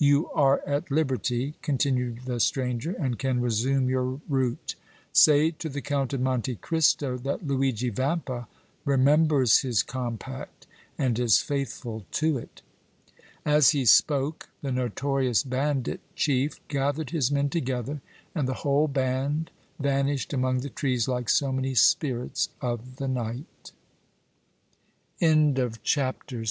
"You 0.00 0.32
are 0.32 0.62
at 0.66 0.90
liberty," 0.90 1.54
continued 1.62 2.22
the 2.24 2.40
stranger, 2.40 2.90
"and 2.98 3.16
can 3.20 3.40
resume 3.40 3.88
your 3.88 4.20
route. 4.28 4.74
Say 5.12 5.52
to 5.52 5.68
the 5.68 5.80
Count 5.80 6.12
of 6.12 6.20
Monte 6.20 6.56
Cristo 6.56 7.16
that 7.18 7.46
Luigi 7.46 7.90
Vampa 7.90 8.48
remembers 8.84 9.58
his 9.58 9.84
compact 9.84 10.66
and 10.98 11.16
is 11.20 11.38
faithful 11.40 12.04
to 12.10 12.36
it!" 12.36 12.62
As 13.44 13.70
he 13.70 13.84
spoke 13.84 14.48
the 14.60 14.72
notorious 14.72 15.44
bandit 15.44 16.00
chief 16.16 16.58
gathered 16.66 17.10
his 17.10 17.30
men 17.30 17.48
together, 17.48 18.00
and 18.34 18.48
the 18.48 18.54
whole 18.64 18.88
band 18.88 19.52
vanished 19.78 20.32
among 20.32 20.62
the 20.62 20.68
trees 20.68 21.06
like 21.06 21.28
so 21.28 21.52
many 21.52 21.76
spirits 21.76 22.48
of 22.60 22.96
the 22.96 23.06
night. 23.06 23.70
CHAPTER 25.20 26.40
VII. 26.40 26.48